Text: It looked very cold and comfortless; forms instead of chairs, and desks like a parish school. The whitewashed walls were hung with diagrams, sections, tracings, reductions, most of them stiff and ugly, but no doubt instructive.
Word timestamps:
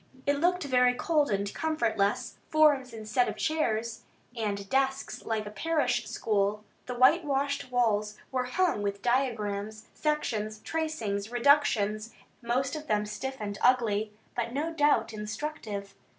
It 0.25 0.39
looked 0.39 0.63
very 0.63 0.95
cold 0.95 1.29
and 1.29 1.53
comfortless; 1.53 2.39
forms 2.49 2.91
instead 2.91 3.27
of 3.29 3.37
chairs, 3.37 4.01
and 4.35 4.67
desks 4.67 5.23
like 5.27 5.45
a 5.45 5.51
parish 5.51 6.07
school. 6.09 6.63
The 6.87 6.95
whitewashed 6.95 7.71
walls 7.71 8.17
were 8.31 8.45
hung 8.45 8.81
with 8.81 9.03
diagrams, 9.03 9.89
sections, 9.93 10.57
tracings, 10.61 11.31
reductions, 11.31 12.15
most 12.41 12.75
of 12.75 12.87
them 12.87 13.05
stiff 13.05 13.37
and 13.39 13.59
ugly, 13.61 14.11
but 14.35 14.53
no 14.53 14.73
doubt 14.73 15.13
instructive. 15.13 15.93